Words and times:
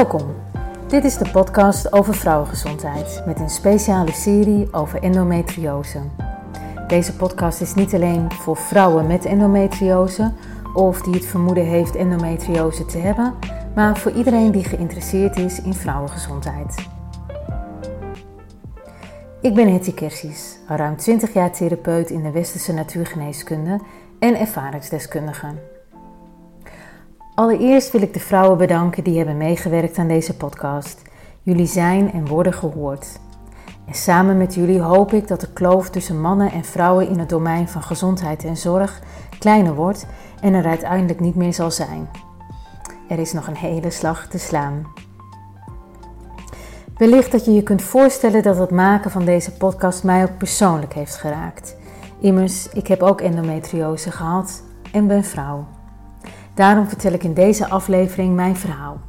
Welkom. 0.00 0.34
Dit 0.88 1.04
is 1.04 1.16
de 1.16 1.30
podcast 1.30 1.92
over 1.92 2.14
vrouwengezondheid 2.14 3.22
met 3.26 3.40
een 3.40 3.50
speciale 3.50 4.12
serie 4.12 4.72
over 4.72 5.02
endometriose. 5.02 6.00
Deze 6.86 7.16
podcast 7.16 7.60
is 7.60 7.74
niet 7.74 7.94
alleen 7.94 8.32
voor 8.32 8.56
vrouwen 8.56 9.06
met 9.06 9.24
endometriose 9.24 10.32
of 10.74 11.02
die 11.02 11.14
het 11.14 11.26
vermoeden 11.26 11.64
heeft 11.64 11.96
endometriose 11.96 12.84
te 12.84 12.98
hebben, 12.98 13.34
maar 13.74 13.96
voor 13.96 14.12
iedereen 14.12 14.50
die 14.50 14.64
geïnteresseerd 14.64 15.38
is 15.38 15.62
in 15.62 15.74
vrouwengezondheid. 15.74 16.74
Ik 19.40 19.54
ben 19.54 19.72
Hetty 19.72 19.94
Kersies, 19.94 20.58
ruim 20.66 20.96
20 20.96 21.32
jaar 21.32 21.52
therapeut 21.52 22.10
in 22.10 22.22
de 22.22 22.30
westerse 22.30 22.72
natuurgeneeskunde 22.72 23.80
en 24.18 24.38
ervaringsdeskundige. 24.38 25.69
Allereerst 27.40 27.92
wil 27.92 28.02
ik 28.02 28.14
de 28.14 28.20
vrouwen 28.20 28.58
bedanken 28.58 29.04
die 29.04 29.16
hebben 29.16 29.36
meegewerkt 29.36 29.98
aan 29.98 30.08
deze 30.08 30.36
podcast. 30.36 31.02
Jullie 31.42 31.66
zijn 31.66 32.12
en 32.12 32.26
worden 32.26 32.52
gehoord. 32.52 33.20
En 33.86 33.94
samen 33.94 34.36
met 34.36 34.54
jullie 34.54 34.80
hoop 34.80 35.12
ik 35.12 35.28
dat 35.28 35.40
de 35.40 35.52
kloof 35.52 35.90
tussen 35.90 36.20
mannen 36.20 36.52
en 36.52 36.64
vrouwen 36.64 37.08
in 37.08 37.18
het 37.18 37.28
domein 37.28 37.68
van 37.68 37.82
gezondheid 37.82 38.44
en 38.44 38.56
zorg 38.56 39.00
kleiner 39.38 39.74
wordt 39.74 40.06
en 40.40 40.54
er 40.54 40.66
uiteindelijk 40.66 41.20
niet 41.20 41.34
meer 41.34 41.54
zal 41.54 41.70
zijn. 41.70 42.08
Er 43.08 43.18
is 43.18 43.32
nog 43.32 43.46
een 43.46 43.56
hele 43.56 43.90
slag 43.90 44.26
te 44.26 44.38
slaan. 44.38 44.86
Wellicht 46.96 47.32
dat 47.32 47.44
je 47.44 47.52
je 47.52 47.62
kunt 47.62 47.82
voorstellen 47.82 48.42
dat 48.42 48.58
het 48.58 48.70
maken 48.70 49.10
van 49.10 49.24
deze 49.24 49.52
podcast 49.52 50.04
mij 50.04 50.22
ook 50.22 50.36
persoonlijk 50.38 50.94
heeft 50.94 51.16
geraakt. 51.16 51.76
Immers, 52.18 52.68
ik 52.68 52.86
heb 52.86 53.02
ook 53.02 53.20
endometriose 53.20 54.10
gehad 54.10 54.62
en 54.92 55.06
ben 55.06 55.24
vrouw. 55.24 55.66
Daarom 56.54 56.88
vertel 56.88 57.12
ik 57.12 57.22
in 57.22 57.34
deze 57.34 57.68
aflevering 57.68 58.34
mijn 58.34 58.56
verhaal. 58.56 59.00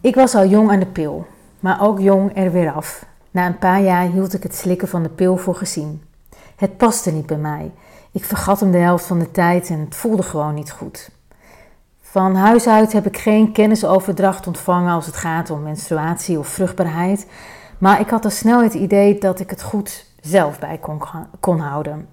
Ik 0.00 0.14
was 0.14 0.34
al 0.34 0.46
jong 0.46 0.70
aan 0.70 0.78
de 0.78 0.86
pil, 0.86 1.26
maar 1.60 1.82
ook 1.82 1.98
jong 1.98 2.36
er 2.36 2.52
weer 2.52 2.72
af. 2.72 3.06
Na 3.30 3.46
een 3.46 3.58
paar 3.58 3.80
jaar 3.80 4.06
hield 4.06 4.34
ik 4.34 4.42
het 4.42 4.54
slikken 4.54 4.88
van 4.88 5.02
de 5.02 5.08
pil 5.08 5.36
voor 5.36 5.54
gezien. 5.54 6.02
Het 6.56 6.76
paste 6.76 7.12
niet 7.12 7.26
bij 7.26 7.36
mij. 7.36 7.72
Ik 8.12 8.24
vergat 8.24 8.60
hem 8.60 8.70
de 8.70 8.78
helft 8.78 9.06
van 9.06 9.18
de 9.18 9.30
tijd 9.30 9.68
en 9.68 9.78
het 9.78 9.94
voelde 9.94 10.22
gewoon 10.22 10.54
niet 10.54 10.70
goed. 10.70 11.10
Van 12.10 12.34
huis 12.34 12.66
uit 12.66 12.92
heb 12.92 13.06
ik 13.06 13.18
geen 13.18 13.52
kennisoverdracht 13.52 14.46
ontvangen 14.46 14.92
als 14.92 15.06
het 15.06 15.16
gaat 15.16 15.50
om 15.50 15.62
menstruatie 15.62 16.38
of 16.38 16.46
vruchtbaarheid, 16.48 17.26
maar 17.78 18.00
ik 18.00 18.10
had 18.10 18.24
al 18.24 18.30
snel 18.30 18.62
het 18.62 18.74
idee 18.74 19.18
dat 19.18 19.40
ik 19.40 19.50
het 19.50 19.62
goed 19.62 20.06
zelf 20.20 20.58
bij 20.58 20.78
kon, 20.78 21.02
kon 21.40 21.58
houden. 21.58 22.08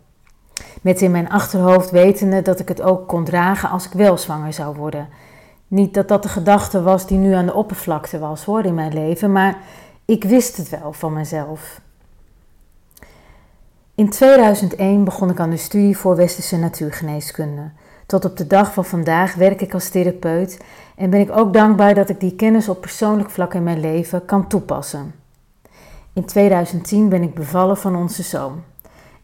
Met 0.81 1.01
in 1.01 1.11
mijn 1.11 1.29
achterhoofd 1.29 1.91
wetende 1.91 2.41
dat 2.41 2.59
ik 2.59 2.67
het 2.67 2.81
ook 2.81 3.07
kon 3.07 3.23
dragen 3.23 3.69
als 3.69 3.85
ik 3.85 3.91
wel 3.91 4.17
zwanger 4.17 4.53
zou 4.53 4.75
worden. 4.75 5.09
Niet 5.67 5.93
dat 5.93 6.07
dat 6.07 6.23
de 6.23 6.29
gedachte 6.29 6.81
was 6.81 7.07
die 7.07 7.17
nu 7.17 7.33
aan 7.33 7.45
de 7.45 7.53
oppervlakte 7.53 8.19
was 8.19 8.43
hoor 8.43 8.65
in 8.65 8.75
mijn 8.75 8.93
leven, 8.93 9.31
maar 9.31 9.57
ik 10.05 10.23
wist 10.23 10.57
het 10.57 10.69
wel 10.69 10.93
van 10.93 11.13
mezelf. 11.13 11.81
In 13.95 14.09
2001 14.09 15.03
begon 15.03 15.29
ik 15.29 15.39
aan 15.39 15.49
de 15.49 15.57
studie 15.57 15.97
voor 15.97 16.15
westerse 16.15 16.57
natuurgeneeskunde. 16.57 17.71
Tot 18.07 18.25
op 18.25 18.37
de 18.37 18.47
dag 18.47 18.73
van 18.73 18.85
vandaag 18.85 19.35
werk 19.35 19.61
ik 19.61 19.73
als 19.73 19.89
therapeut 19.89 20.59
en 20.95 21.09
ben 21.09 21.19
ik 21.19 21.37
ook 21.37 21.53
dankbaar 21.53 21.93
dat 21.93 22.09
ik 22.09 22.19
die 22.19 22.35
kennis 22.35 22.69
op 22.69 22.81
persoonlijk 22.81 23.29
vlak 23.29 23.53
in 23.53 23.63
mijn 23.63 23.79
leven 23.79 24.25
kan 24.25 24.47
toepassen. 24.47 25.13
In 26.13 26.25
2010 26.25 27.09
ben 27.09 27.23
ik 27.23 27.33
bevallen 27.33 27.77
van 27.77 27.95
onze 27.95 28.23
zoon. 28.23 28.63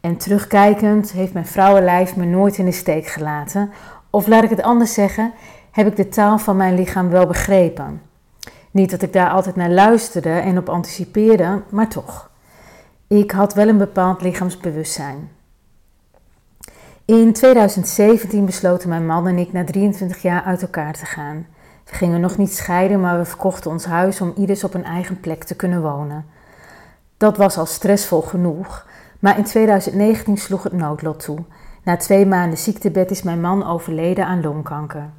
En 0.01 0.17
terugkijkend 0.17 1.11
heeft 1.11 1.33
mijn 1.33 1.45
vrouwenlijf 1.45 2.15
me 2.15 2.25
nooit 2.25 2.57
in 2.57 2.65
de 2.65 2.71
steek 2.71 3.07
gelaten. 3.07 3.71
Of 4.09 4.27
laat 4.27 4.43
ik 4.43 4.49
het 4.49 4.61
anders 4.61 4.93
zeggen, 4.93 5.33
heb 5.71 5.87
ik 5.87 5.95
de 5.95 6.09
taal 6.09 6.37
van 6.37 6.57
mijn 6.57 6.75
lichaam 6.75 7.09
wel 7.09 7.27
begrepen. 7.27 8.01
Niet 8.71 8.91
dat 8.91 9.01
ik 9.01 9.13
daar 9.13 9.29
altijd 9.29 9.55
naar 9.55 9.69
luisterde 9.69 10.29
en 10.29 10.57
op 10.57 10.69
anticipeerde, 10.69 11.61
maar 11.69 11.87
toch. 11.87 12.29
Ik 13.07 13.31
had 13.31 13.53
wel 13.53 13.67
een 13.67 13.77
bepaald 13.77 14.21
lichaamsbewustzijn. 14.21 15.29
In 17.05 17.33
2017 17.33 18.45
besloten 18.45 18.89
mijn 18.89 19.05
man 19.05 19.27
en 19.27 19.37
ik 19.37 19.53
na 19.53 19.63
23 19.63 20.21
jaar 20.21 20.43
uit 20.43 20.61
elkaar 20.61 20.93
te 20.93 21.05
gaan. 21.05 21.47
We 21.85 21.95
gingen 21.95 22.21
nog 22.21 22.37
niet 22.37 22.55
scheiden, 22.55 22.99
maar 22.99 23.17
we 23.17 23.25
verkochten 23.25 23.71
ons 23.71 23.85
huis 23.85 24.21
om 24.21 24.33
ieders 24.37 24.63
op 24.63 24.73
een 24.73 24.83
eigen 24.83 25.19
plek 25.19 25.43
te 25.43 25.55
kunnen 25.55 25.81
wonen. 25.81 26.25
Dat 27.17 27.37
was 27.37 27.57
al 27.57 27.65
stressvol 27.65 28.21
genoeg, 28.21 28.87
maar 29.19 29.37
in 29.37 29.43
2019 29.43 30.37
sloeg 30.37 30.63
het 30.63 30.73
noodlot 30.73 31.23
toe. 31.23 31.39
Na 31.83 31.97
twee 31.97 32.25
maanden 32.25 32.57
ziektebed 32.57 33.11
is 33.11 33.23
mijn 33.23 33.41
man 33.41 33.67
overleden 33.67 34.25
aan 34.25 34.41
longkanker. 34.41 35.09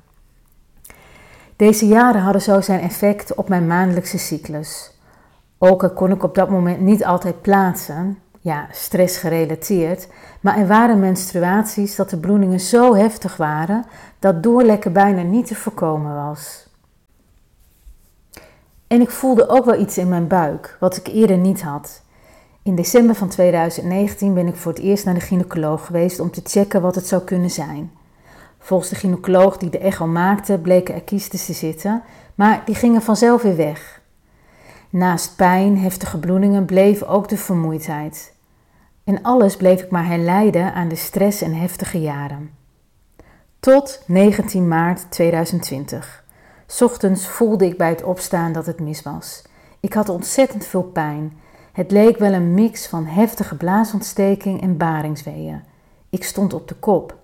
Deze 1.56 1.86
jaren 1.86 2.20
hadden 2.20 2.42
zo 2.42 2.60
zijn 2.60 2.80
effect 2.80 3.34
op 3.34 3.48
mijn 3.48 3.66
maandelijkse 3.66 4.18
cyclus. 4.18 4.92
Ook 5.58 5.92
kon 5.94 6.10
ik 6.10 6.22
op 6.22 6.34
dat 6.34 6.50
moment 6.50 6.80
niet 6.80 7.04
altijd 7.04 7.42
plaatsen, 7.42 8.18
ja, 8.44 8.68
stress 8.70 9.16
gerelateerd, 9.16 10.08
maar 10.40 10.58
er 10.58 10.66
waren 10.66 10.98
menstruaties 10.98 11.96
dat 11.96 12.10
de 12.10 12.18
bloedingen 12.18 12.60
zo 12.60 12.94
heftig 12.94 13.36
waren 13.36 13.84
dat 14.18 14.42
doorlekken 14.42 14.92
bijna 14.92 15.22
niet 15.22 15.46
te 15.46 15.54
voorkomen 15.54 16.14
was. 16.14 16.68
En 18.86 19.00
ik 19.00 19.10
voelde 19.10 19.48
ook 19.48 19.64
wel 19.64 19.80
iets 19.80 19.98
in 19.98 20.08
mijn 20.08 20.26
buik, 20.26 20.76
wat 20.80 20.96
ik 20.96 21.06
eerder 21.06 21.36
niet 21.36 21.62
had. 21.62 22.02
In 22.62 22.74
december 22.74 23.14
van 23.14 23.28
2019 23.28 24.34
ben 24.34 24.46
ik 24.46 24.56
voor 24.56 24.72
het 24.72 24.82
eerst 24.82 25.04
naar 25.04 25.14
de 25.14 25.20
gynaecoloog 25.20 25.86
geweest 25.86 26.20
om 26.20 26.30
te 26.30 26.40
checken 26.44 26.82
wat 26.82 26.94
het 26.94 27.06
zou 27.06 27.22
kunnen 27.22 27.50
zijn. 27.50 27.90
Volgens 28.58 28.90
de 28.90 28.96
gynaecoloog 28.96 29.56
die 29.56 29.70
de 29.70 29.78
echo 29.78 30.06
maakte, 30.06 30.58
bleken 30.58 30.94
er 30.94 31.02
kiestes 31.02 31.46
te 31.46 31.52
zitten, 31.52 32.02
maar 32.34 32.62
die 32.64 32.74
gingen 32.74 33.02
vanzelf 33.02 33.42
weer 33.42 33.56
weg. 33.56 34.02
Naast 34.90 35.36
pijn, 35.36 35.78
heftige 35.78 36.18
bloedingen 36.18 36.64
bleef 36.64 37.02
ook 37.02 37.28
de 37.28 37.36
vermoeidheid. 37.36 38.33
En 39.04 39.22
alles 39.22 39.56
bleef 39.56 39.82
ik 39.82 39.90
maar 39.90 40.06
herleiden 40.06 40.72
aan 40.72 40.88
de 40.88 40.96
stress 40.96 41.42
en 41.42 41.54
heftige 41.54 42.00
jaren. 42.00 42.50
Tot 43.60 44.02
19 44.06 44.68
maart 44.68 45.10
2020. 45.10 46.24
Ochtends 46.80 47.26
voelde 47.26 47.66
ik 47.66 47.78
bij 47.78 47.88
het 47.88 48.02
opstaan 48.02 48.52
dat 48.52 48.66
het 48.66 48.80
mis 48.80 49.02
was. 49.02 49.42
Ik 49.80 49.92
had 49.92 50.08
ontzettend 50.08 50.66
veel 50.66 50.82
pijn. 50.82 51.32
Het 51.72 51.90
leek 51.90 52.18
wel 52.18 52.32
een 52.32 52.54
mix 52.54 52.86
van 52.86 53.06
heftige 53.06 53.56
blaasontsteking 53.56 54.62
en 54.62 54.76
baringsweeën. 54.76 55.62
Ik 56.10 56.24
stond 56.24 56.54
op 56.54 56.68
de 56.68 56.74
kop. 56.74 57.16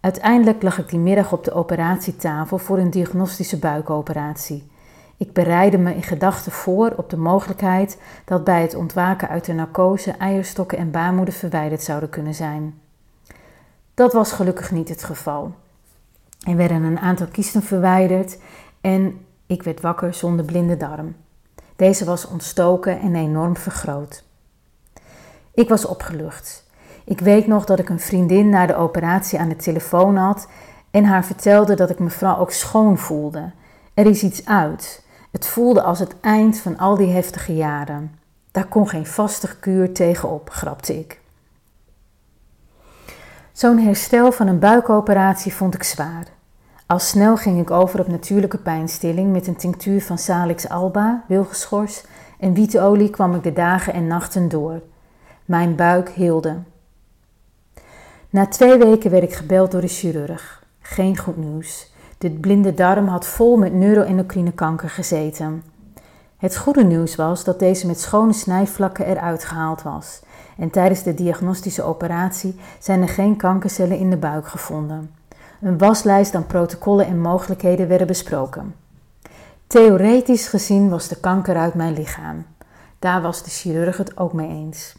Uiteindelijk 0.00 0.62
lag 0.62 0.78
ik 0.78 0.88
die 0.88 0.98
middag 0.98 1.32
op 1.32 1.44
de 1.44 1.52
operatietafel 1.52 2.58
voor 2.58 2.78
een 2.78 2.90
diagnostische 2.90 3.58
buikoperatie. 3.58 4.70
Ik 5.20 5.32
bereidde 5.32 5.78
me 5.78 5.94
in 5.94 6.02
gedachten 6.02 6.52
voor 6.52 6.92
op 6.96 7.10
de 7.10 7.16
mogelijkheid 7.16 7.98
dat 8.24 8.44
bij 8.44 8.62
het 8.62 8.74
ontwaken 8.74 9.28
uit 9.28 9.44
de 9.44 9.52
narcose 9.52 10.10
eierstokken 10.10 10.78
en 10.78 10.90
baarmoeder 10.90 11.34
verwijderd 11.34 11.82
zouden 11.82 12.08
kunnen 12.08 12.34
zijn. 12.34 12.80
Dat 13.94 14.12
was 14.12 14.32
gelukkig 14.32 14.70
niet 14.70 14.88
het 14.88 15.04
geval. 15.04 15.54
Er 16.46 16.56
werden 16.56 16.82
een 16.82 16.98
aantal 16.98 17.26
kiesten 17.26 17.62
verwijderd 17.62 18.38
en 18.80 19.26
ik 19.46 19.62
werd 19.62 19.80
wakker 19.80 20.14
zonder 20.14 20.44
blinde 20.44 20.76
darm. 20.76 21.16
Deze 21.76 22.04
was 22.04 22.26
ontstoken 22.26 23.00
en 23.00 23.14
enorm 23.14 23.56
vergroot. 23.56 24.24
Ik 25.54 25.68
was 25.68 25.86
opgelucht. 25.86 26.66
Ik 27.04 27.20
weet 27.20 27.46
nog 27.46 27.64
dat 27.64 27.78
ik 27.78 27.88
een 27.88 28.00
vriendin 28.00 28.48
na 28.48 28.66
de 28.66 28.76
operatie 28.76 29.38
aan 29.38 29.48
de 29.48 29.56
telefoon 29.56 30.16
had 30.16 30.48
en 30.90 31.04
haar 31.04 31.24
vertelde 31.24 31.74
dat 31.74 31.90
ik 31.90 31.98
me 31.98 32.10
vooral 32.10 32.38
ook 32.38 32.50
schoon 32.50 32.98
voelde. 32.98 33.52
Er 33.94 34.06
is 34.06 34.22
iets 34.22 34.46
uit. 34.46 35.08
Het 35.30 35.46
voelde 35.46 35.82
als 35.82 35.98
het 35.98 36.14
eind 36.20 36.58
van 36.58 36.78
al 36.78 36.96
die 36.96 37.12
heftige 37.12 37.54
jaren. 37.54 38.14
Daar 38.50 38.66
kon 38.66 38.88
geen 38.88 39.06
vaste 39.06 39.58
kuur 39.58 39.92
tegenop, 39.92 40.50
grapte 40.50 40.98
ik. 40.98 41.20
Zo'n 43.52 43.78
herstel 43.78 44.32
van 44.32 44.46
een 44.46 44.58
buikoperatie 44.58 45.54
vond 45.54 45.74
ik 45.74 45.82
zwaar. 45.82 46.26
Al 46.86 46.98
snel 46.98 47.36
ging 47.36 47.60
ik 47.60 47.70
over 47.70 48.00
op 48.00 48.08
natuurlijke 48.08 48.58
pijnstilling 48.58 49.32
met 49.32 49.46
een 49.46 49.56
tinctuur 49.56 50.02
van 50.02 50.18
Salix 50.18 50.68
alba, 50.68 51.24
wilgeschors 51.28 52.04
en 52.38 52.54
wietolie 52.54 53.10
kwam 53.10 53.34
ik 53.34 53.42
de 53.42 53.52
dagen 53.52 53.92
en 53.92 54.06
nachten 54.06 54.48
door. 54.48 54.82
Mijn 55.44 55.74
buik 55.76 56.08
hielde. 56.08 56.56
Na 58.30 58.46
twee 58.46 58.78
weken 58.78 59.10
werd 59.10 59.22
ik 59.22 59.34
gebeld 59.34 59.70
door 59.70 59.80
de 59.80 59.88
chirurg. 59.88 60.64
Geen 60.80 61.18
goed 61.18 61.36
nieuws. 61.36 61.89
De 62.20 62.30
blinde 62.30 62.74
darm 62.74 63.06
had 63.06 63.26
vol 63.26 63.56
met 63.56 63.72
neuroendocrine 63.72 64.52
kanker 64.52 64.90
gezeten. 64.90 65.62
Het 66.36 66.56
goede 66.56 66.84
nieuws 66.84 67.16
was 67.16 67.44
dat 67.44 67.58
deze 67.58 67.86
met 67.86 68.00
schone 68.00 68.32
snijvlakken 68.32 69.06
eruit 69.06 69.44
gehaald 69.44 69.82
was. 69.82 70.22
En 70.58 70.70
tijdens 70.70 71.02
de 71.02 71.14
diagnostische 71.14 71.82
operatie 71.82 72.60
zijn 72.78 73.02
er 73.02 73.08
geen 73.08 73.36
kankercellen 73.36 73.98
in 73.98 74.10
de 74.10 74.16
buik 74.16 74.48
gevonden. 74.48 75.14
Een 75.60 75.78
waslijst 75.78 76.34
aan 76.34 76.46
protocollen 76.46 77.06
en 77.06 77.20
mogelijkheden 77.20 77.88
werden 77.88 78.06
besproken. 78.06 78.74
Theoretisch 79.66 80.48
gezien 80.48 80.88
was 80.88 81.08
de 81.08 81.16
kanker 81.16 81.56
uit 81.56 81.74
mijn 81.74 81.92
lichaam. 81.92 82.46
Daar 82.98 83.22
was 83.22 83.42
de 83.42 83.50
chirurg 83.50 83.96
het 83.96 84.16
ook 84.16 84.32
mee 84.32 84.48
eens. 84.48 84.96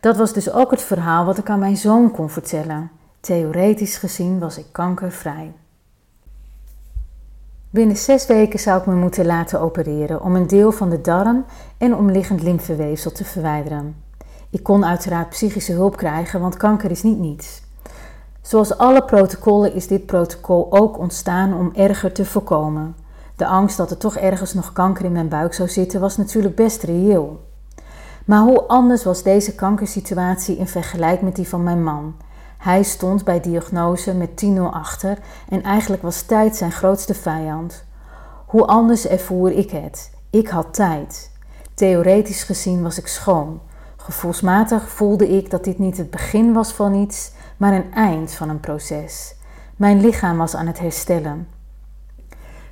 Dat 0.00 0.16
was 0.16 0.32
dus 0.32 0.50
ook 0.50 0.70
het 0.70 0.82
verhaal 0.82 1.24
wat 1.24 1.38
ik 1.38 1.50
aan 1.50 1.58
mijn 1.58 1.76
zoon 1.76 2.10
kon 2.10 2.30
vertellen. 2.30 2.90
Theoretisch 3.20 3.96
gezien 3.96 4.38
was 4.38 4.58
ik 4.58 4.66
kankervrij. 4.72 5.52
Binnen 7.76 7.96
zes 7.96 8.26
weken 8.26 8.58
zou 8.58 8.80
ik 8.80 8.86
me 8.86 8.94
moeten 8.94 9.26
laten 9.26 9.60
opereren 9.60 10.22
om 10.22 10.36
een 10.36 10.46
deel 10.46 10.72
van 10.72 10.90
de 10.90 11.00
darm 11.00 11.44
en 11.78 11.94
omliggend 11.94 12.42
lymfeweefsel 12.42 13.12
te 13.12 13.24
verwijderen. 13.24 13.96
Ik 14.50 14.62
kon 14.62 14.84
uiteraard 14.84 15.28
psychische 15.28 15.72
hulp 15.72 15.96
krijgen, 15.96 16.40
want 16.40 16.56
kanker 16.56 16.90
is 16.90 17.02
niet 17.02 17.18
niets. 17.18 17.62
Zoals 18.42 18.78
alle 18.78 19.04
protocollen 19.04 19.74
is 19.74 19.86
dit 19.86 20.06
protocol 20.06 20.66
ook 20.70 20.98
ontstaan 20.98 21.54
om 21.54 21.72
erger 21.74 22.12
te 22.12 22.24
voorkomen. 22.24 22.96
De 23.36 23.46
angst 23.46 23.76
dat 23.76 23.90
er 23.90 23.98
toch 23.98 24.16
ergens 24.16 24.54
nog 24.54 24.72
kanker 24.72 25.04
in 25.04 25.12
mijn 25.12 25.28
buik 25.28 25.54
zou 25.54 25.68
zitten 25.68 26.00
was 26.00 26.16
natuurlijk 26.16 26.54
best 26.54 26.82
reëel. 26.82 27.40
Maar 28.24 28.40
hoe 28.40 28.62
anders 28.66 29.04
was 29.04 29.22
deze 29.22 29.54
kankersituatie 29.54 30.56
in 30.56 30.68
vergelijking 30.68 31.22
met 31.22 31.36
die 31.36 31.48
van 31.48 31.62
mijn 31.62 31.82
man? 31.82 32.14
Hij 32.58 32.82
stond 32.82 33.24
bij 33.24 33.40
diagnose 33.40 34.14
met 34.14 34.44
10-0 34.44 34.60
achter 34.70 35.18
en 35.48 35.62
eigenlijk 35.62 36.02
was 36.02 36.22
tijd 36.22 36.56
zijn 36.56 36.72
grootste 36.72 37.14
vijand. 37.14 37.84
Hoe 38.46 38.66
anders 38.66 39.06
ervoer 39.06 39.50
ik 39.50 39.70
het? 39.70 40.10
Ik 40.30 40.48
had 40.48 40.74
tijd. 40.74 41.30
Theoretisch 41.74 42.42
gezien 42.42 42.82
was 42.82 42.98
ik 42.98 43.06
schoon. 43.06 43.60
Gevoelsmatig 43.96 44.88
voelde 44.88 45.28
ik 45.28 45.50
dat 45.50 45.64
dit 45.64 45.78
niet 45.78 45.96
het 45.96 46.10
begin 46.10 46.52
was 46.52 46.72
van 46.72 46.94
iets, 46.94 47.32
maar 47.56 47.72
een 47.72 47.92
eind 47.92 48.32
van 48.32 48.48
een 48.48 48.60
proces. 48.60 49.34
Mijn 49.76 50.00
lichaam 50.00 50.36
was 50.36 50.54
aan 50.54 50.66
het 50.66 50.78
herstellen. 50.78 51.48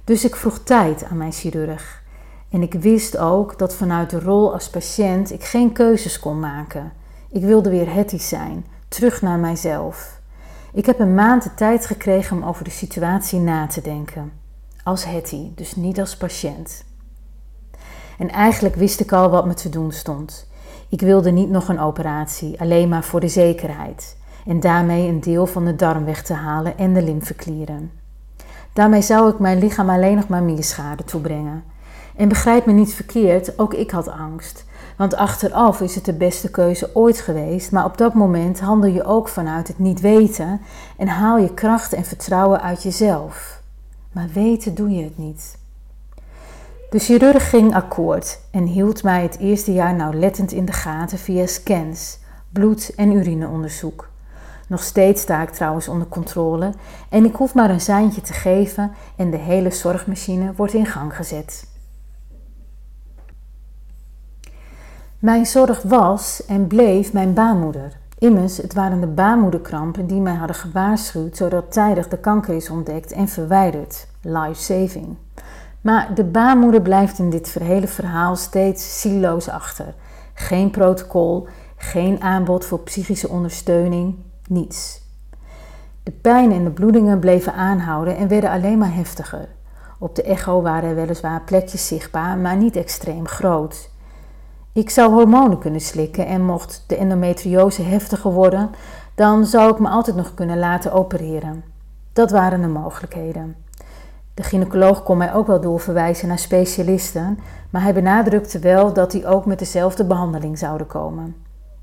Dus 0.04 0.24
ik 0.24 0.36
vroeg 0.36 0.58
tijd 0.58 1.04
aan 1.04 1.16
mijn 1.16 1.32
chirurg. 1.32 2.02
En 2.50 2.62
ik 2.62 2.74
wist 2.74 3.18
ook 3.18 3.58
dat 3.58 3.74
vanuit 3.74 4.10
de 4.10 4.20
rol 4.20 4.52
als 4.52 4.70
patiënt 4.70 5.32
ik 5.32 5.44
geen 5.44 5.72
keuzes 5.72 6.20
kon 6.20 6.40
maken. 6.40 6.92
Ik 7.30 7.42
wilde 7.42 7.70
weer 7.70 7.94
Hetty 7.94 8.18
zijn, 8.18 8.66
terug 8.94 9.22
naar 9.22 9.38
mijzelf. 9.38 10.20
Ik 10.72 10.86
heb 10.86 10.98
een 10.98 11.14
maand 11.14 11.42
de 11.42 11.54
tijd 11.54 11.86
gekregen 11.86 12.36
om 12.36 12.44
over 12.44 12.64
de 12.64 12.70
situatie 12.70 13.38
na 13.38 13.66
te 13.66 13.80
denken. 13.80 14.32
Als 14.82 15.04
Hetty, 15.04 15.50
dus 15.54 15.76
niet 15.76 16.00
als 16.00 16.16
patiënt. 16.16 16.84
En 18.18 18.30
eigenlijk 18.30 18.74
wist 18.74 19.00
ik 19.00 19.12
al 19.12 19.30
wat 19.30 19.46
me 19.46 19.54
te 19.54 19.68
doen 19.68 19.92
stond. 19.92 20.48
Ik 20.88 21.00
wilde 21.00 21.30
niet 21.30 21.50
nog 21.50 21.68
een 21.68 21.80
operatie, 21.80 22.60
alleen 22.60 22.88
maar 22.88 23.04
voor 23.04 23.20
de 23.20 23.28
zekerheid. 23.28 24.16
En 24.46 24.60
daarmee 24.60 25.08
een 25.08 25.20
deel 25.20 25.46
van 25.46 25.64
de 25.64 25.76
darm 25.76 26.04
weg 26.04 26.22
te 26.22 26.34
halen 26.34 26.78
en 26.78 26.92
de 26.92 27.02
lymfeklieren. 27.02 27.90
Daarmee 28.72 29.02
zou 29.02 29.30
ik 29.30 29.38
mijn 29.38 29.58
lichaam 29.58 29.90
alleen 29.90 30.16
nog 30.16 30.28
maar 30.28 30.42
meer 30.42 30.64
schade 30.64 31.04
toebrengen. 31.04 31.64
En 32.16 32.28
begrijp 32.28 32.66
me 32.66 32.72
niet 32.72 32.94
verkeerd, 32.94 33.58
ook 33.58 33.74
ik 33.74 33.90
had 33.90 34.08
angst. 34.08 34.64
Want 34.96 35.16
achteraf 35.16 35.80
is 35.80 35.94
het 35.94 36.04
de 36.04 36.12
beste 36.12 36.50
keuze 36.50 36.90
ooit 36.94 37.20
geweest, 37.20 37.72
maar 37.72 37.84
op 37.84 37.98
dat 37.98 38.14
moment 38.14 38.60
handel 38.60 38.90
je 38.90 39.04
ook 39.04 39.28
vanuit 39.28 39.68
het 39.68 39.78
niet 39.78 40.00
weten 40.00 40.60
en 40.96 41.08
haal 41.08 41.38
je 41.38 41.54
kracht 41.54 41.92
en 41.92 42.04
vertrouwen 42.04 42.62
uit 42.62 42.82
jezelf. 42.82 43.62
Maar 44.12 44.28
weten 44.32 44.74
doe 44.74 44.90
je 44.90 45.04
het 45.04 45.18
niet. 45.18 45.58
De 46.90 46.98
chirurg 46.98 47.50
ging 47.50 47.74
akkoord 47.74 48.40
en 48.50 48.64
hield 48.64 49.02
mij 49.02 49.22
het 49.22 49.38
eerste 49.38 49.72
jaar 49.72 49.94
nauwlettend 49.94 50.52
in 50.52 50.64
de 50.64 50.72
gaten 50.72 51.18
via 51.18 51.46
scans, 51.46 52.18
bloed- 52.52 52.92
en 52.96 53.12
urineonderzoek. 53.12 54.08
Nog 54.68 54.82
steeds 54.82 55.22
sta 55.22 55.42
ik 55.42 55.50
trouwens 55.50 55.88
onder 55.88 56.08
controle 56.08 56.72
en 57.08 57.24
ik 57.24 57.34
hoef 57.34 57.54
maar 57.54 57.70
een 57.70 57.80
seintje 57.80 58.20
te 58.20 58.32
geven 58.32 58.92
en 59.16 59.30
de 59.30 59.36
hele 59.36 59.70
zorgmachine 59.70 60.52
wordt 60.56 60.74
in 60.74 60.86
gang 60.86 61.16
gezet. 61.16 61.66
Mijn 65.24 65.46
zorg 65.46 65.82
was 65.82 66.44
en 66.46 66.66
bleef 66.66 67.12
mijn 67.12 67.34
baarmoeder. 67.34 67.96
Immers, 68.18 68.56
het 68.56 68.74
waren 68.74 69.00
de 69.00 69.06
baarmoederkrampen 69.06 70.06
die 70.06 70.20
mij 70.20 70.34
hadden 70.34 70.56
gewaarschuwd 70.56 71.36
zodat 71.36 71.72
tijdig 71.72 72.08
de 72.08 72.18
kanker 72.18 72.54
is 72.54 72.70
ontdekt 72.70 73.12
en 73.12 73.28
verwijderd. 73.28 74.06
Life 74.20 74.62
saving. 74.62 75.16
Maar 75.80 76.14
de 76.14 76.24
baarmoeder 76.24 76.82
blijft 76.82 77.18
in 77.18 77.30
dit 77.30 77.54
hele 77.54 77.86
verhaal 77.86 78.36
steeds 78.36 79.00
siloos 79.00 79.48
achter. 79.48 79.94
Geen 80.34 80.70
protocol, 80.70 81.46
geen 81.76 82.20
aanbod 82.20 82.64
voor 82.64 82.80
psychische 82.80 83.28
ondersteuning, 83.28 84.16
niets. 84.48 85.02
De 86.02 86.12
pijn 86.12 86.52
en 86.52 86.64
de 86.64 86.70
bloedingen 86.70 87.18
bleven 87.18 87.54
aanhouden 87.54 88.16
en 88.16 88.28
werden 88.28 88.50
alleen 88.50 88.78
maar 88.78 88.94
heftiger. 88.94 89.48
Op 89.98 90.14
de 90.14 90.22
echo 90.22 90.62
waren 90.62 90.88
er 90.88 90.94
weliswaar 90.94 91.42
plekjes 91.42 91.86
zichtbaar, 91.86 92.38
maar 92.38 92.56
niet 92.56 92.76
extreem 92.76 93.26
groot. 93.26 93.92
Ik 94.74 94.90
zou 94.90 95.12
hormonen 95.12 95.58
kunnen 95.58 95.80
slikken 95.80 96.26
en 96.26 96.44
mocht 96.44 96.84
de 96.86 96.96
endometriose 96.96 97.82
heftiger 97.82 98.32
worden, 98.32 98.70
dan 99.14 99.46
zou 99.46 99.72
ik 99.72 99.78
me 99.78 99.88
altijd 99.88 100.16
nog 100.16 100.34
kunnen 100.34 100.58
laten 100.58 100.92
opereren. 100.92 101.64
Dat 102.12 102.30
waren 102.30 102.60
de 102.60 102.66
mogelijkheden. 102.66 103.56
De 104.34 104.42
gynaecoloog 104.42 105.02
kon 105.02 105.16
mij 105.16 105.34
ook 105.34 105.46
wel 105.46 105.60
doorverwijzen 105.60 106.28
naar 106.28 106.38
specialisten, 106.38 107.38
maar 107.70 107.82
hij 107.82 107.94
benadrukte 107.94 108.58
wel 108.58 108.92
dat 108.92 109.10
die 109.10 109.26
ook 109.26 109.46
met 109.46 109.58
dezelfde 109.58 110.04
behandeling 110.04 110.58
zouden 110.58 110.86
komen. 110.86 111.36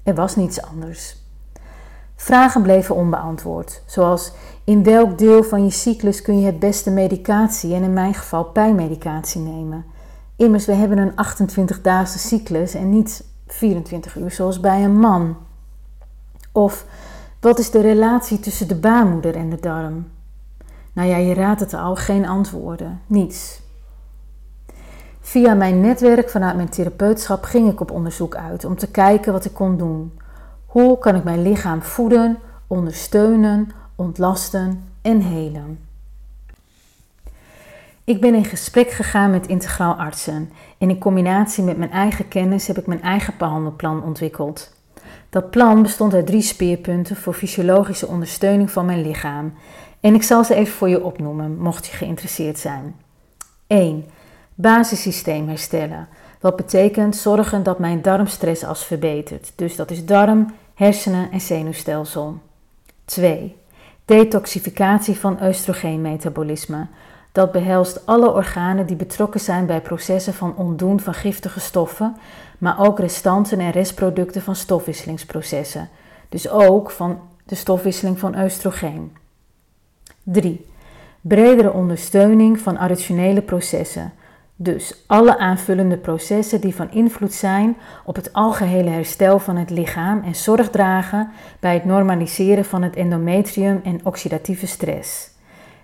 Er 0.04 0.16
was 0.16 0.36
niets 0.36 0.62
anders. 0.62 1.16
Vragen 2.16 2.62
bleven 2.62 2.96
onbeantwoord, 2.96 3.84
zoals 3.86 4.32
in 4.64 4.84
welk 4.84 5.18
deel 5.18 5.44
van 5.44 5.64
je 5.64 5.72
cyclus 5.72 6.22
kun 6.22 6.40
je 6.40 6.46
het 6.46 6.60
beste 6.60 6.92
medicatie 6.92 7.74
en 7.74 7.84
in 7.84 7.94
mijn 7.94 8.14
geval 8.14 8.44
pijnmedicatie 8.44 9.42
nemen. 9.42 9.86
Immers, 10.42 10.66
we 10.66 10.74
hebben 10.74 10.98
een 10.98 11.12
28-daagse 11.12 12.20
cyclus 12.20 12.74
en 12.74 12.90
niet 12.90 13.24
24 13.48 14.16
uur 14.16 14.32
zoals 14.32 14.60
bij 14.60 14.84
een 14.84 15.00
man. 15.00 15.38
Of 16.52 16.86
wat 17.40 17.60
is 17.60 17.72
de 17.72 17.82
relatie 17.82 18.40
tussen 18.40 18.68
de 18.68 18.76
baarmoeder 18.76 19.36
en 19.36 19.50
de 19.50 19.60
darm? 19.60 20.08
Nou 20.94 21.10
ja, 21.10 21.18
je 21.18 21.34
raadt 21.34 21.60
het 21.60 21.74
al, 21.74 21.96
geen 21.96 22.28
antwoorden, 22.28 23.02
niets. 23.08 23.62
Via 25.20 25.54
mijn 25.54 25.82
netwerk 25.82 26.30
vanuit 26.30 26.56
mijn 26.56 26.70
therapeutschap 26.70 27.44
ging 27.44 27.72
ik 27.72 27.80
op 27.80 27.92
onderzoek 27.92 28.36
uit 28.36 28.66
om 28.66 28.76
te 28.78 28.92
kijken 28.92 29.34
wat 29.34 29.46
ik 29.46 29.54
kon 29.54 29.78
doen. 29.78 30.20
Hoe 30.66 30.98
kan 30.98 31.16
ik 31.16 31.24
mijn 31.24 31.42
lichaam 31.42 31.82
voeden, 31.82 32.38
ondersteunen, 32.68 33.72
ontlasten 33.96 34.84
en 35.02 35.20
helen? 35.20 35.91
Ik 38.12 38.22
ben 38.22 38.34
in 38.34 38.46
gesprek 38.46 38.92
gegaan 38.92 39.32
met 39.32 39.48
integraal 39.48 39.94
artsen 39.94 40.50
en 40.78 40.90
in 40.90 40.98
combinatie 40.98 41.64
met 41.64 41.78
mijn 41.78 41.92
eigen 41.92 42.28
kennis 42.28 42.68
heb 42.68 42.78
ik 42.78 42.88
mijn 42.88 43.02
eigen 43.02 43.34
behandelplan 43.38 44.04
ontwikkeld. 44.04 44.74
Dat 45.30 45.50
plan 45.50 45.82
bestond 45.82 46.14
uit 46.14 46.26
drie 46.26 46.42
speerpunten 46.42 47.16
voor 47.16 47.34
fysiologische 47.34 48.08
ondersteuning 48.08 48.72
van 48.72 48.86
mijn 48.86 49.02
lichaam 49.02 49.54
en 50.00 50.14
ik 50.14 50.24
zal 50.24 50.44
ze 50.44 50.56
even 50.56 50.74
voor 50.74 50.90
je 50.90 51.04
opnoemen, 51.04 51.58
mocht 51.58 51.86
je 51.86 51.98
geïnteresseerd 51.98 52.60
zijn. 52.60 52.96
1. 53.68 54.06
Basissysteem 54.56 55.48
herstellen. 55.48 56.08
Wat 56.40 56.56
betekent 56.56 57.16
zorgen 57.16 57.64
dat 57.64 57.80
mijn 57.80 58.02
darmstress 58.02 58.64
als 58.64 58.86
verbetert. 58.86 59.52
Dus 59.56 59.76
dat 59.76 59.92
is 59.92 60.06
darm, 60.06 60.54
hersenen 60.74 61.32
en 61.32 61.42
zenuwstelsel. 61.42 62.40
2. 63.06 63.56
Detoxificatie 64.06 65.16
van 65.16 65.44
oestrogeenmetabolisme. 65.44 66.88
Dat 67.32 67.52
behelst 67.52 68.06
alle 68.06 68.34
organen 68.34 68.86
die 68.86 68.96
betrokken 68.96 69.40
zijn 69.40 69.66
bij 69.66 69.82
processen 69.82 70.34
van 70.34 70.56
ontdoen 70.56 71.00
van 71.00 71.14
giftige 71.14 71.60
stoffen, 71.60 72.16
maar 72.58 72.80
ook 72.80 73.00
restanten 73.00 73.60
en 73.60 73.72
restproducten 73.72 74.42
van 74.42 74.56
stofwisselingsprocessen. 74.56 75.90
Dus 76.30 76.50
ook 76.50 76.92
van 76.92 77.20
de 77.44 77.56
stofwisseling 77.56 78.20
van 78.20 78.40
oestrogeen. 78.40 79.18
3. 80.24 80.66
Bredere 81.22 81.72
ondersteuning 81.72 82.60
van 82.60 82.78
additionele 82.78 83.42
processen. 83.42 84.14
Dus 84.56 85.04
alle 85.08 85.38
aanvullende 85.38 85.98
processen 85.98 86.62
die 86.62 86.76
van 86.76 86.92
invloed 86.92 87.34
zijn 87.34 87.78
op 88.06 88.16
het 88.16 88.34
algehele 88.34 88.90
herstel 88.90 89.40
van 89.40 89.56
het 89.56 89.70
lichaam 89.70 90.24
en 90.24 90.36
zorg 90.36 90.70
dragen 90.70 91.32
bij 91.60 91.74
het 91.74 91.86
normaliseren 91.86 92.66
van 92.66 92.82
het 92.82 92.96
endometrium 92.96 93.82
en 93.84 94.00
oxidatieve 94.04 94.68
stress. 94.68 95.30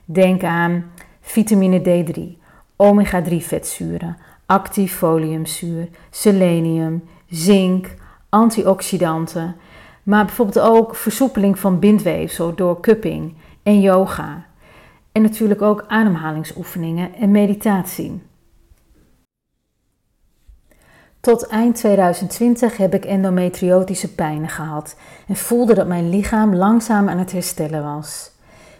Denk 0.05 0.43
aan 0.43 0.91
vitamine 1.27 1.81
D3, 1.81 2.38
omega-3 2.75 3.36
vetzuren, 3.38 4.17
actief 4.46 4.96
foliumzuur, 4.96 5.89
selenium, 6.10 7.03
zink, 7.29 7.96
antioxidanten, 8.29 9.55
maar 10.03 10.25
bijvoorbeeld 10.25 10.60
ook 10.60 10.96
versoepeling 10.96 11.60
van 11.60 11.79
bindweefsel 11.79 12.55
door 12.55 12.79
cupping 12.79 13.36
en 13.63 13.81
yoga. 13.81 14.46
En 15.12 15.22
natuurlijk 15.22 15.62
ook 15.62 15.86
ademhalingsoefeningen 15.88 17.13
en 17.13 17.31
meditatie. 17.31 18.22
Tot 21.19 21.48
eind 21.48 21.75
2020 21.75 22.77
heb 22.77 22.93
ik 22.93 23.05
endometriotische 23.05 24.15
pijnen 24.15 24.50
gehad 24.50 24.96
en 25.27 25.36
voelde 25.36 25.74
dat 25.74 25.88
mijn 25.88 26.10
lichaam 26.10 26.55
langzaam 26.55 27.10
aan 27.10 27.17
het 27.17 27.31
herstellen 27.31 27.84
was. 27.84 28.36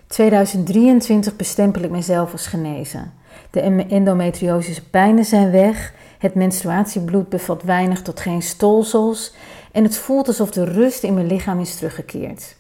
2023 0.08 1.36
bestempel 1.36 1.82
ik 1.82 1.92
mezelf 1.92 2.32
als 2.32 2.48
genezen. 2.48 3.14
De 3.50 3.62
endometriose 3.90 4.84
pijnen 4.90 5.26
zijn 5.26 5.52
weg 5.52 5.94
Het 6.18 6.36
menstruatiebloed 6.36 7.30
bevat 7.30 7.64
weinig 7.64 8.02
tot 8.02 8.20
geen 8.20 8.42
stolsels 8.42 9.36
en 9.72 9.84
het 9.84 9.98
voelt 9.98 10.28
alsof 10.28 10.52
de 10.52 10.64
rust 10.64 11.04
in 11.04 11.14
mijn 11.14 11.28
lichaam 11.28 11.60
is 11.60 11.76
teruggekeerd. 11.76 12.56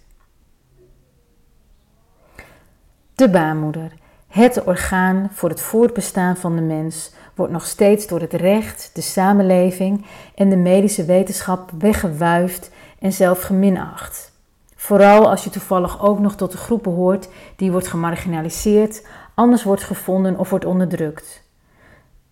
De 3.16 3.30
baarmoeder, 3.30 3.92
het 4.27 4.63
orgaan 4.63 5.30
voor 5.34 5.50
het 5.50 5.62
voortbestaan 5.62 6.38
van 6.38 6.56
de 6.56 6.62
mens, 6.62 7.12
wordt 7.36 7.51
nog 7.51 7.66
steeds 7.66 8.08
door 8.08 8.20
het 8.22 8.34
recht, 8.34 8.89
de 8.94 9.01
samenleving 9.01 10.06
en 10.36 10.50
de 10.50 10.56
medische 10.56 11.06
wetenschap 11.06 11.72
weggewuifd 11.80 12.72
en 13.00 13.13
zelf 13.13 13.42
geminacht. 13.42 14.32
Vooral 14.79 15.29
als 15.29 15.43
je 15.43 15.50
toevallig 15.50 16.01
ook 16.01 16.19
nog 16.19 16.36
tot 16.36 16.51
de 16.51 16.57
groep 16.57 16.84
behoort 16.84 17.29
die 17.55 17.72
wordt 17.72 17.88
gemarginaliseerd, 17.88 19.07
anders 19.34 19.63
wordt 19.63 19.84
gevonden 19.84 20.38
of 20.38 20.50
wordt 20.50 20.65
onderdrukt. 20.65 21.46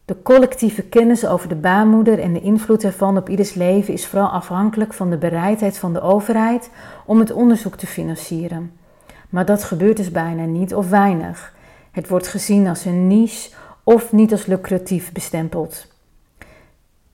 De 0.06 0.22
collectieve 0.22 0.82
kennis 0.82 1.26
over 1.26 1.50
de 1.50 1.56
baarmoeder 1.56 2.20
en 2.20 2.34
de 2.34 2.42
invloed 2.42 2.84
ervan 2.84 3.18
op 3.18 3.30
ieders 3.30 3.54
leven 3.54 3.94
is 3.94 4.08
vooral 4.08 4.30
afhankelijk 4.30 4.94
van 4.94 5.10
de 5.10 5.18
bereidheid 5.18 5.78
van 5.78 5.94
de 5.94 6.02
overheid 6.02 6.70
om 7.06 7.20
het 7.20 7.32
onderzoek 7.32 7.76
te 7.76 7.88
financieren. 7.88 8.72
Maar 9.30 9.46
dat 9.46 9.64
gebeurt 9.64 9.98
dus 9.98 10.12
bijna 10.12 10.44
niet 10.44 10.76
of 10.76 10.90
weinig. 10.90 11.54
Het 11.92 12.08
wordt 12.08 12.28
gezien 12.28 12.68
als 12.68 12.86
een 12.86 13.08
niche 13.08 13.50
of 13.84 14.12
niet 14.12 14.32
als 14.32 14.46
lucratief 14.46 15.12
bestempeld. 15.12 15.88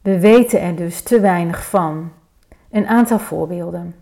We 0.01 0.19
weten 0.19 0.61
er 0.61 0.75
dus 0.75 1.01
te 1.01 1.19
weinig 1.19 1.65
van. 1.65 2.11
Een 2.71 2.87
aantal 2.87 3.19
voorbeelden. 3.19 3.95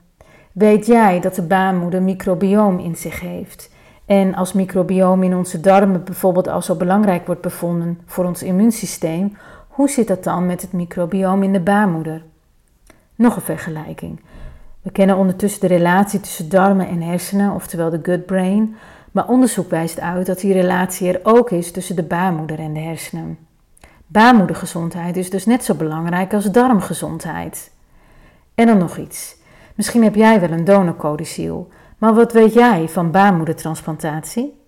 Weet 0.59 0.85
jij 0.85 1.19
dat 1.19 1.35
de 1.35 1.41
baarmoeder 1.41 2.01
microbioom 2.01 2.79
in 2.79 2.95
zich 2.95 3.19
heeft? 3.19 3.71
En 4.05 4.35
als 4.35 4.53
microbioom 4.53 5.23
in 5.23 5.35
onze 5.35 5.59
darmen 5.59 6.03
bijvoorbeeld 6.03 6.47
al 6.47 6.61
zo 6.61 6.75
belangrijk 6.75 7.25
wordt 7.25 7.41
bevonden 7.41 7.99
voor 8.05 8.25
ons 8.25 8.43
immuunsysteem, 8.43 9.37
hoe 9.67 9.89
zit 9.89 10.07
dat 10.07 10.23
dan 10.23 10.45
met 10.45 10.61
het 10.61 10.73
microbioom 10.73 11.43
in 11.43 11.53
de 11.53 11.59
baarmoeder? 11.59 12.23
Nog 13.15 13.35
een 13.35 13.41
vergelijking. 13.41 14.19
We 14.81 14.91
kennen 14.91 15.15
ondertussen 15.15 15.61
de 15.61 15.67
relatie 15.67 16.19
tussen 16.19 16.49
darmen 16.49 16.87
en 16.87 17.01
hersenen, 17.01 17.53
oftewel 17.53 17.89
de 17.89 17.99
gut 18.03 18.25
brain, 18.25 18.75
maar 19.11 19.27
onderzoek 19.27 19.69
wijst 19.69 19.99
uit 19.99 20.25
dat 20.25 20.39
die 20.39 20.53
relatie 20.53 21.13
er 21.13 21.19
ook 21.23 21.51
is 21.51 21.71
tussen 21.71 21.95
de 21.95 22.03
baarmoeder 22.03 22.59
en 22.59 22.73
de 22.73 22.79
hersenen. 22.79 23.37
Baarmoedergezondheid 24.07 25.17
is 25.17 25.29
dus 25.29 25.45
net 25.45 25.63
zo 25.63 25.73
belangrijk 25.73 26.33
als 26.33 26.51
darmgezondheid. 26.51 27.71
En 28.55 28.67
dan 28.67 28.77
nog 28.77 28.97
iets. 28.97 29.38
Misschien 29.79 30.03
heb 30.03 30.15
jij 30.15 30.39
wel 30.39 30.51
een 30.51 30.63
donorcodiciel, 30.63 31.67
maar 31.98 32.13
wat 32.13 32.33
weet 32.33 32.53
jij 32.53 32.89
van 32.89 33.12
baarmoedertransplantatie? 33.12 34.59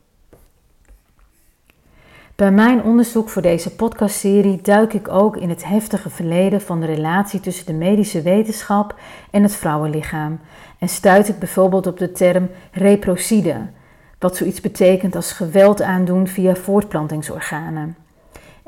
Bij 2.36 2.52
mijn 2.52 2.84
onderzoek 2.84 3.30
voor 3.30 3.42
deze 3.42 3.76
podcastserie 3.76 4.62
duik 4.62 4.94
ik 4.94 5.08
ook 5.08 5.38
in 5.38 5.50
het 5.50 5.66
heftige 5.66 6.10
verleden 6.10 6.62
van 6.62 6.80
de 6.80 6.86
relatie 6.86 7.40
tussen 7.40 7.66
de 7.66 7.74
medische 7.74 8.22
wetenschap 8.22 8.96
en 9.32 9.44
het 9.44 9.56
vrouwenlichaam 9.56 10.40
en 10.80 10.90
stuit 10.90 11.28
ik 11.28 11.40
bijvoorbeeld 11.40 11.88
op 11.88 11.98
de 11.98 12.12
term 12.12 12.50
reprocide, 12.72 13.70
wat 14.20 14.38
zoiets 14.38 14.62
betekent 14.62 15.16
als 15.16 15.32
geweld 15.32 15.82
aandoen 15.82 16.28
via 16.28 16.56
voortplantingsorganen. 16.56 18.01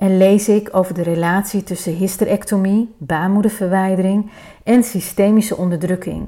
En 0.03 0.17
lees 0.17 0.50
ik 0.50 0.69
over 0.72 0.93
de 0.93 1.01
relatie 1.01 1.63
tussen 1.63 1.93
hysterectomie, 1.93 2.95
baarmoederverwijdering 2.98 4.31
en 4.63 4.83
systemische 4.83 5.57
onderdrukking. 5.57 6.27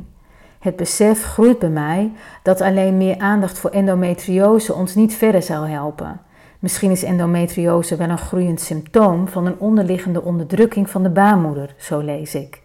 Het 0.60 0.76
besef 0.76 1.24
groeit 1.24 1.60
bij 1.60 1.70
mij 1.70 2.12
dat 2.44 2.62
alleen 2.62 2.98
meer 2.98 3.18
aandacht 3.18 3.60
voor 3.60 3.70
endometriose 3.70 4.74
ons 4.74 4.96
niet 4.96 5.14
verder 5.14 5.42
zal 5.42 5.68
helpen. 5.68 6.22
Misschien 6.60 6.92
is 6.92 7.04
endometriose 7.04 7.96
wel 7.96 8.10
een 8.10 8.18
groeiend 8.18 8.62
symptoom 8.62 9.28
van 9.28 9.46
een 9.46 9.60
onderliggende 9.60 10.22
onderdrukking 10.22 10.90
van 10.90 11.04
de 11.04 11.10
baarmoeder, 11.10 11.76
zo 11.78 12.00
lees 12.00 12.36
ik. 12.36 12.62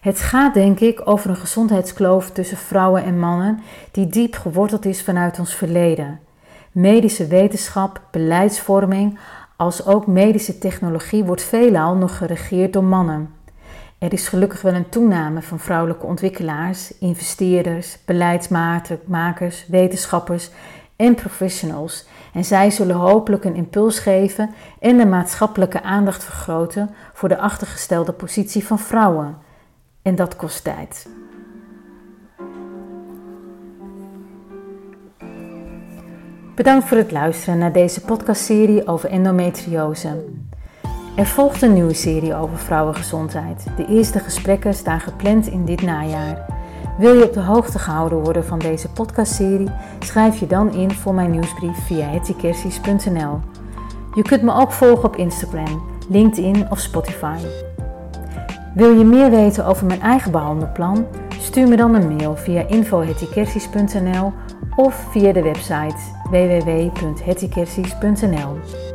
Het 0.00 0.20
gaat 0.20 0.54
denk 0.54 0.80
ik 0.80 1.00
over 1.04 1.30
een 1.30 1.36
gezondheidskloof 1.36 2.30
tussen 2.30 2.56
vrouwen 2.56 3.04
en 3.04 3.18
mannen 3.18 3.60
die 3.90 4.06
diep 4.06 4.34
geworteld 4.34 4.84
is 4.84 5.02
vanuit 5.02 5.38
ons 5.38 5.54
verleden. 5.54 6.20
Medische 6.72 7.26
wetenschap, 7.26 8.00
beleidsvorming, 8.10 9.18
als 9.62 9.86
ook 9.86 10.06
medische 10.06 10.58
technologie 10.58 11.24
wordt 11.24 11.42
veelal 11.42 11.94
nog 11.94 12.16
geregeerd 12.16 12.72
door 12.72 12.84
mannen. 12.84 13.34
Er 13.98 14.12
is 14.12 14.28
gelukkig 14.28 14.62
wel 14.62 14.74
een 14.74 14.88
toename 14.88 15.42
van 15.42 15.58
vrouwelijke 15.58 16.06
ontwikkelaars, 16.06 16.98
investeerders, 16.98 17.98
beleidsmakers, 18.04 19.66
wetenschappers 19.66 20.50
en 20.96 21.14
professionals. 21.14 22.06
En 22.32 22.44
zij 22.44 22.70
zullen 22.70 22.96
hopelijk 22.96 23.44
een 23.44 23.54
impuls 23.54 23.98
geven 23.98 24.54
en 24.80 24.96
de 24.96 25.06
maatschappelijke 25.06 25.82
aandacht 25.82 26.24
vergroten 26.24 26.90
voor 27.12 27.28
de 27.28 27.38
achtergestelde 27.38 28.12
positie 28.12 28.66
van 28.66 28.78
vrouwen. 28.78 29.36
En 30.02 30.14
dat 30.14 30.36
kost 30.36 30.64
tijd. 30.64 31.08
Bedankt 36.54 36.88
voor 36.88 36.96
het 36.96 37.10
luisteren 37.10 37.58
naar 37.58 37.72
deze 37.72 38.00
podcastserie 38.00 38.86
over 38.86 39.08
endometriose. 39.08 40.24
Er 41.16 41.26
volgt 41.26 41.62
een 41.62 41.72
nieuwe 41.72 41.94
serie 41.94 42.34
over 42.34 42.58
vrouwengezondheid. 42.58 43.66
De 43.76 43.86
eerste 43.86 44.18
gesprekken 44.18 44.74
staan 44.74 45.00
gepland 45.00 45.46
in 45.46 45.64
dit 45.64 45.82
najaar. 45.82 46.46
Wil 46.98 47.14
je 47.14 47.24
op 47.24 47.32
de 47.32 47.40
hoogte 47.40 47.78
gehouden 47.78 48.18
worden 48.18 48.44
van 48.44 48.58
deze 48.58 48.88
podcastserie? 48.88 49.68
Schrijf 49.98 50.40
je 50.40 50.46
dan 50.46 50.72
in 50.72 50.90
voor 50.90 51.14
mijn 51.14 51.30
nieuwsbrief 51.30 51.86
via 51.86 52.06
hettykersies.nl. 52.06 53.40
Je 54.14 54.22
kunt 54.22 54.42
me 54.42 54.54
ook 54.54 54.72
volgen 54.72 55.04
op 55.04 55.16
Instagram, 55.16 55.82
LinkedIn 56.08 56.70
of 56.70 56.78
Spotify. 56.78 57.36
Wil 58.74 58.98
je 58.98 59.04
meer 59.04 59.30
weten 59.30 59.66
over 59.66 59.86
mijn 59.86 60.00
eigen 60.00 60.32
behandelplan? 60.32 61.06
Stuur 61.42 61.68
me 61.68 61.76
dan 61.76 61.94
een 61.94 62.16
mail 62.16 62.36
via 62.36 62.68
info.hettykersies.nl 62.68 64.32
of 64.76 65.06
via 65.10 65.32
de 65.32 65.42
website 65.42 65.96
www.hettykersies.nl. 66.30 68.91